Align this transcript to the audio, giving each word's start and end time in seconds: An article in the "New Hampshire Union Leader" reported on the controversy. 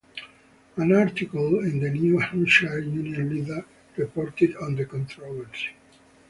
An 0.77 0.95
article 0.95 1.59
in 1.59 1.79
the 1.79 1.91
"New 1.91 2.17
Hampshire 2.17 2.79
Union 2.79 3.29
Leader" 3.29 3.63
reported 3.97 4.55
on 4.55 4.73
the 4.75 4.83
controversy. 4.85 5.75